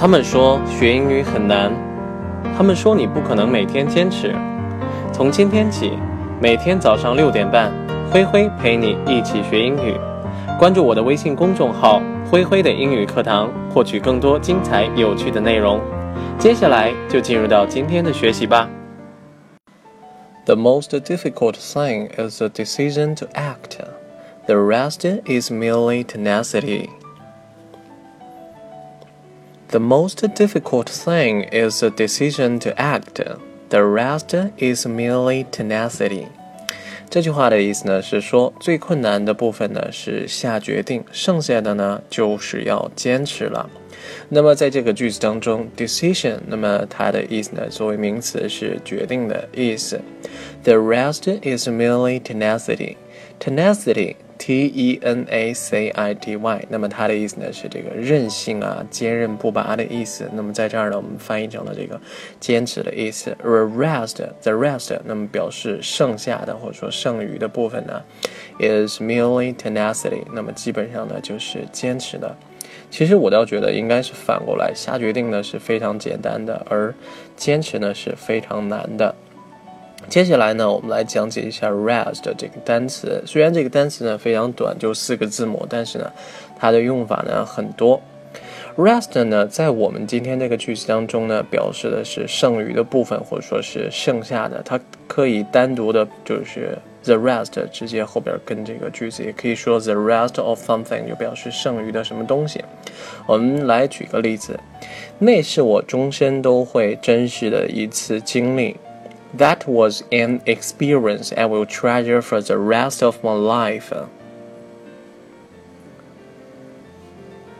[0.00, 1.72] 他们说学英语很难，
[2.56, 4.32] 他们说你不可能每天坚持。
[5.12, 5.98] 从今天起，
[6.40, 7.72] 每天早上六点半，
[8.08, 9.96] 灰灰陪你一起学英语。
[10.56, 12.00] 关注我的微信公众号
[12.30, 15.80] “灰灰的英语课堂”，获取更多精彩有趣的内容。
[16.38, 18.70] 接下来就进入到今天的学习吧。
[20.44, 23.80] The most difficult thing is the decision to act.
[24.46, 26.88] The rest is merely tenacity.
[29.69, 33.23] The most difficult thing is the decision to act.
[33.69, 36.27] The rest is merely tenacity.
[37.09, 43.69] 这句话的意思呢是说，最困难的部分呢是下决定，剩下的呢就是要坚持了。
[44.29, 50.01] 那么在这个句子当中，decision，那么它的意思呢作为名词是决定的意思。
[50.63, 52.95] The rest is merely tenacity.
[53.40, 60.28] Tenacity T E N A C I T Y，那么它的意思呢是这个韧性啊、坚韧不拔的意思。
[60.32, 62.00] 那么在这儿呢，我们翻译成了这个
[62.38, 63.36] 坚持的意思。
[63.42, 68.02] The rest，the rest，那么表示剩下的或者说剩余的部分呢
[68.60, 72.36] ，is merely tenacity，那么基本上呢就是坚持的。
[72.90, 76.94] 其实我倒觉得应该是反过来，下决定呢是非常简单的，而
[77.36, 79.14] 坚持呢是非常难的。
[80.08, 83.22] 接下来呢，我们来讲解一下 rest 这个单词。
[83.26, 86.10] 虽然这个单词呢非常短，就四个字母，但是呢，
[86.58, 88.00] 它的用法呢很多。
[88.78, 94.62] rest 呢，在我们今天这个句子当中呢，表示的是剩余的部分，或者说是剩下的。
[94.64, 102.64] 它可以单独的，就是 the rest 直接后边跟这个句子，也可以说 the rest of something 就表示剩余的什么东西。
[103.26, 104.58] 我们来举个例子，
[105.18, 108.74] 那是我终身都会珍视的一次经历。
[109.35, 113.91] That was an experience I will treasure for the rest of my life.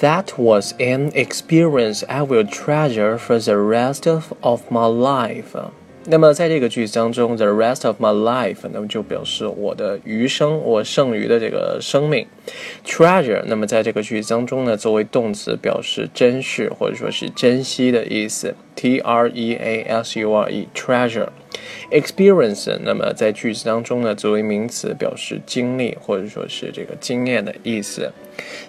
[0.00, 5.58] That was an experience I will treasure for the rest of, of my life.
[6.10, 12.26] 那么在这个句子当中，the rest of my life，那么就表示我的余生，我剩余的这个生命。
[12.86, 18.54] treasure，那么在这个句子当中呢，作为动词表示珍视或者说是珍惜的意思。
[18.74, 21.28] t r e a s u r e，treasure。
[21.91, 28.11] experience，那么在句子当中呢，作为名词表示经历或者说是这个经验的意思。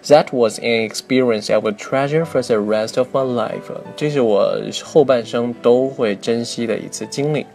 [0.04, 3.72] That was an experience I will treasure for the rest of my life。
[3.96, 7.46] 这是我后半生都会珍惜的一次经历。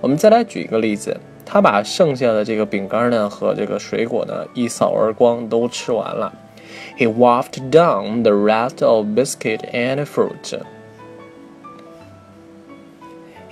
[0.00, 6.32] 我们再来举一个例子，他把剩下的这个饼干呢和这个水果呢一扫而光，都吃完了。
[6.98, 10.58] He wolfed down the rest of biscuit and fruit.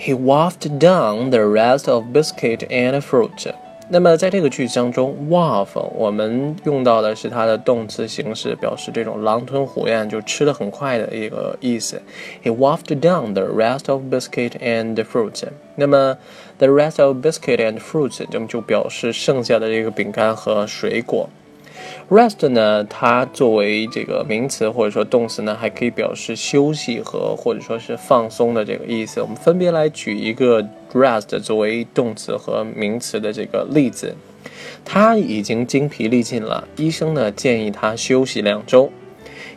[0.05, 3.55] He wolfed down the rest of biscuit and fruit.
[3.89, 12.03] 那么在这个句子当中，wolf 我们用到的是它的动词形式，表示这种狼吞虎咽，就吃的很快的一个意思。
[12.43, 15.43] He wolfed down the rest of biscuit and fruit.
[15.77, 16.19] 那么
[16.59, 21.31] the rest of biscuit and fruit 这么就表示剩下的这个饼干和水果。
[22.11, 29.21] Rest 呢，它作为这个名词或者说动词呢，还可以表示休息和或者说是放松的这个意思。
[29.21, 30.63] 我们分别来举一个
[30.93, 34.15] rest 作为动词和名词的这个例子。
[34.85, 38.91] 他已经精疲力尽了，医生呢建议他休息两周。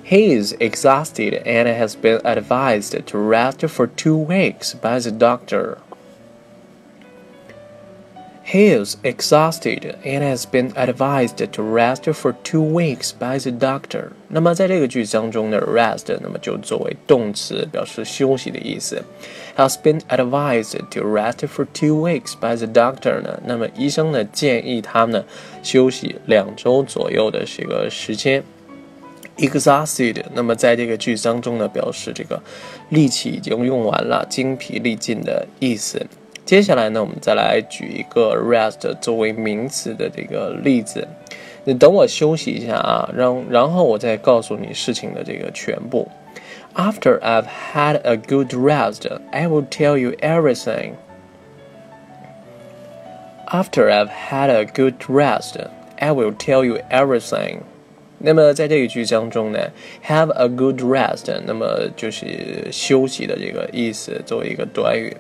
[0.09, 5.79] He is exhausted and has been advised to rest for two weeks by the doctor.
[8.49, 14.11] He is exhausted and has been advised to rest for two weeks by the doctor。
[14.29, 19.03] 那么在这个句子当中呢，rest 那么就作为动词，表示休息的意思。
[19.57, 25.25] Has been advised to rest for two weeks by the doctor 呢，那么医生呢建议他呢
[25.61, 28.41] 休息两周左右的这个时间。
[29.35, 32.41] Exhausted，那么在这个句子当中呢，表示这个
[32.87, 36.07] 力气已经用完了，精疲力尽的意思。
[36.47, 41.05] 接下来呢，我们再来举一个 rest 作为名词的这个例子。
[41.65, 46.07] 你等我休息一下啊，让然后我再告诉你事情的这个全部。
[46.73, 49.01] After I've had a good rest,
[49.31, 50.91] I will tell you everything.
[53.47, 55.57] After I've had a good rest,
[55.97, 57.57] I will tell you everything.
[58.19, 59.59] 那么在这一句当中呢
[60.05, 65.13] ，have a good rest，那么就是休息的这个意思，作为一个短语。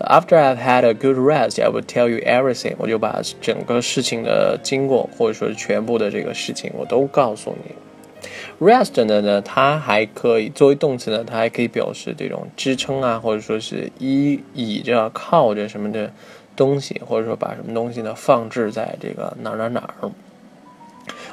[0.00, 2.74] After I've had a good rest, I will tell you everything。
[2.78, 7.74] 我就把整个事情的经过，或者说全部的这个事情，我都告诉你。
[8.58, 16.10] Rest 呢呢，它还可以作为动词呢，它还可以表示这种支撑啊，或者说是依倚着、靠着什么的
[16.56, 20.10] 东西，或者说把什么东西呢放置在这个哪哪哪儿。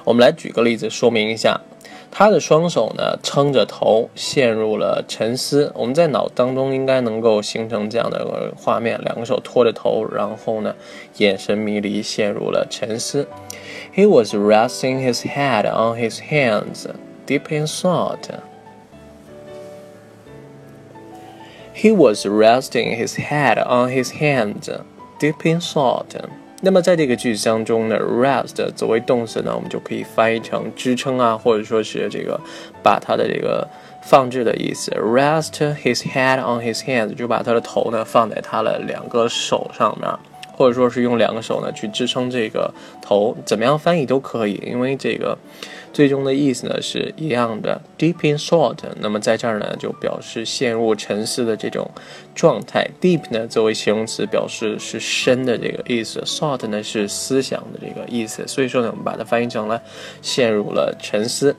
[0.04, 1.60] 我们来举个例子说明一下。
[2.19, 5.72] 他的双手呢撑着头，陷入了沉思。
[5.75, 10.74] 我们在脑当中应该能够形成这样的画面：两个手托着头，然后呢
[11.18, 13.28] 眼神迷离，陷入了沉思。
[13.94, 16.88] He was resting his head on his hands,
[17.28, 18.28] deep in thought.
[21.75, 24.72] He was resting his head on his hands,
[25.19, 26.19] deep in thought.
[26.62, 32.39] 那么在这个句子当中呢，rest 作为动词呢，我们就可以翻译成支撑啊，或者说是这个
[32.81, 33.68] 把它的这个
[34.01, 34.92] 放置的意思。
[34.92, 40.09] Rest his head on his hands 就把他的头呢放在他的两个手上面。
[40.54, 45.38] 或者说是用两个手呢去支撑这个头，怎么样翻译都可以，因为这个
[45.97, 47.81] 最终的意思呢是一样的。
[47.97, 51.89] Deep in thought，那么在这儿呢就表示陷入沉思的这种
[52.35, 52.88] 状态。
[53.01, 59.81] Deep 呢作为形容词表示是深的这个意思，thought 呢是思想的这个意思，所以说呢我们把它翻译成了
[60.21, 61.55] 陷入了沉思。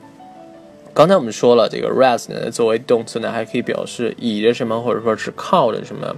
[0.93, 6.15] 刚才我们说了，这个 rest 呢作为动词呢还可以表示倚着什么，或者说是靠着什么。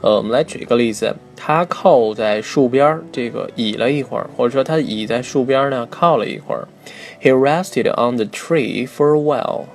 [0.00, 6.68] 呃，我们来举一个例子，他靠在树边儿，这个倚了一会儿，或者说他倚在树边儿呢，靠了一会儿。
[7.20, 9.66] He rested on the tree for a while.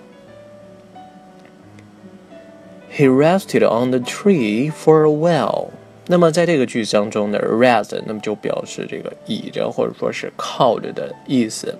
[2.91, 5.69] He rested on the tree for a while.
[6.07, 11.77] 那么在这个句子当中呢，rest 那么就表示这个倚着或者说是靠着的意思。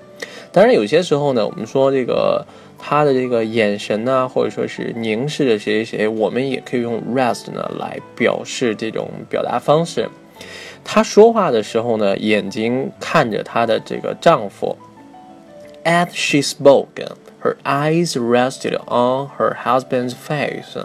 [0.51, 2.45] 当然，有些时候呢，我们说这个。
[2.85, 10.09] 他的这个眼神呢，或者说是凝视着谁谁谁，我们也可以用 rest 呢来表示这种表达方式。
[10.83, 14.77] 她说话的时候呢，眼睛看着她的这个丈夫。
[15.84, 17.00] As she spoke,
[17.40, 20.76] her eyes rested on her husband's face.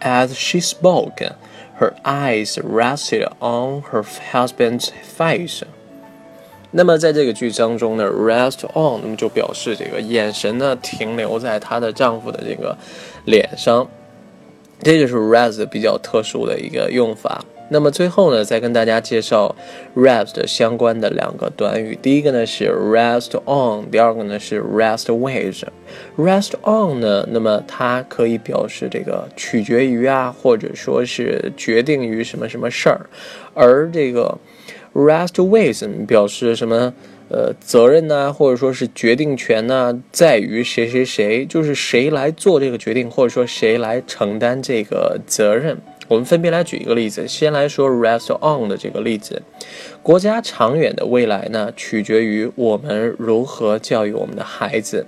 [0.00, 1.22] As she spoke,
[1.78, 5.64] her eyes rested on her husband's face.
[6.72, 12.76] 那么在这个句子当中呢，rest on，那么就表示这个眼神呢停留在她的丈夫的这个
[13.24, 13.88] 脸上，
[14.82, 17.44] 这就是 rest 比较特殊的一个用法。
[17.69, 19.55] 那么最后呢，再跟大家介绍
[19.95, 25.63] rest 相关的两个短语，第一个呢是 rest on，第二个呢是 rest with。
[26.17, 33.09] rest on 呢，那么它可以表示这个取决于啊，或者说是决定于什么什么事儿，
[33.53, 34.37] 而这个。
[34.91, 36.93] Rest with 表示什么？
[37.29, 45.77] 呃，责任呢，或者说是决定权呢，在于谁谁谁，就是谁来做这个决定，或者说谁来承担这个责任。
[46.09, 49.41] 我们分别来举一个例子，先来说 rest on 的这个例子。
[50.01, 55.05] 国家长远的未来呢，取决于我们如何教育我们的孩子。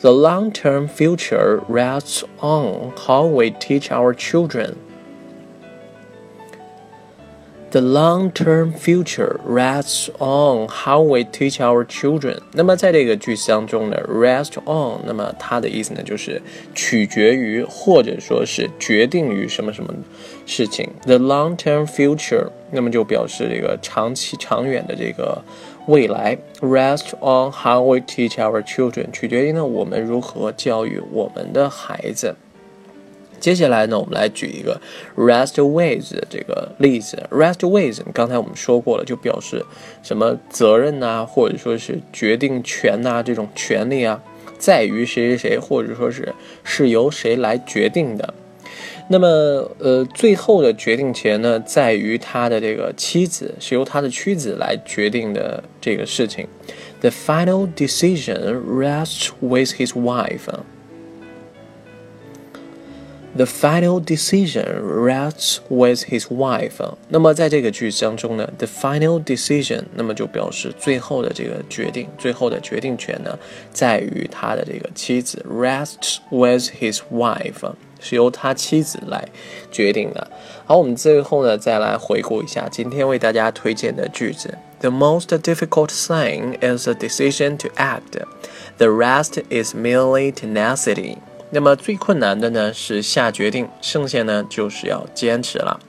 [0.00, 4.72] The long-term future rests on how we teach our children.
[7.70, 12.38] The long-term future rests on how we teach our children。
[12.52, 16.42] 那么在这个句子当中呢，rest on，那么它的意思呢就是
[16.74, 19.94] 取决于或者说是决定于什么什么
[20.46, 20.88] 事情。
[21.06, 25.40] The long-term future，那么就表示这个长期、长远的这个
[25.86, 26.36] 未来。
[26.60, 32.34] Rest on how we teach our children，取决于呢我们如何教育我们的孩子。
[33.40, 34.80] 接下来呢，我们来举一个
[35.16, 37.20] rest with 的这个例子。
[37.30, 39.64] rest with 刚才我们说过了，就表示
[40.02, 44.22] 什么责任呐，或者说是决定权呐，这种权利啊，
[44.58, 48.34] 在于谁谁谁，或者说是是由谁来决定的。
[49.08, 49.26] 那么，
[49.78, 56.46] 呃，最后的决定权呢，在于他的这个妻子，是由他的妻子来决定的这个事情。
[57.00, 60.46] The final decision rests with his wife.
[63.37, 66.93] The final decision rests with his wife。
[67.09, 73.37] 那么在这个句子当中呢，the final decision，那么就表示最后的这个决定，最后的决定权呢，
[73.73, 79.27] 在于他的这个妻子，rests with his wife，是由他妻子来
[79.69, 80.31] 决定的。
[80.65, 84.57] 好，我们最后呢，再来回顾一下今天为大家推荐的句子。
[84.79, 88.17] The most difficult thing is the decision to act.
[88.77, 91.17] The rest is merely tenacity.
[91.50, 95.80] 那么最困难的呢是下决定，剩下呢就是要坚持了。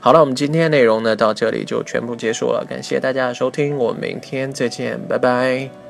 [0.00, 5.87] 好了，我们今天内容呢到这里就全部结束了，感谢大家的收听，我们明天再见，拜拜。